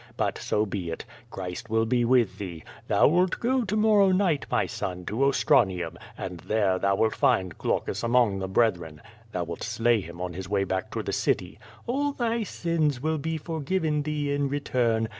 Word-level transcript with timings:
But 0.17 0.39
so 0.39 0.65
be 0.65 0.89
it. 0.89 1.05
Christ 1.29 1.69
will 1.69 1.85
be 1.85 2.03
with 2.05 2.39
thee. 2.39 2.63
Thou 2.87 3.07
wilt 3.07 3.39
go 3.39 3.61
to 3.63 3.75
morrow 3.77 4.09
night, 4.11 4.47
my 4.49 4.65
son, 4.65 5.05
to 5.05 5.25
Ostranium, 5.25 5.95
and 6.17 6.39
there 6.39 6.79
thou 6.79 6.95
wilt 6.95 7.13
find 7.15 7.55
Qlaucus 7.59 8.03
among 8.03 8.39
the 8.39 8.47
brethren. 8.47 9.03
Thou 9.31 9.43
wilt 9.43 9.61
slay 9.61 9.99
him 10.01 10.19
on 10.19 10.33
his 10.33 10.49
way 10.49 10.63
back 10.63 10.89
to 10.93 11.03
the 11.03 11.13
city. 11.13 11.59
All 11.85 12.13
thy 12.13 12.41
sins 12.41 12.99
will 12.99 13.19
be 13.19 13.37
forgiven 13.37 14.01
thee 14.01 14.33
in 14.33 14.49
return. 14.49 15.07